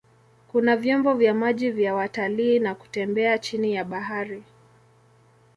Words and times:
Kuna 0.47 0.75
vyombo 0.77 1.13
vya 1.13 1.33
maji 1.33 1.71
vya 1.71 1.95
watalii 1.95 2.59
na 2.59 2.75
kutembea 2.75 3.37
chini 3.39 3.73
ya 3.73 3.83
bahari. 3.85 4.43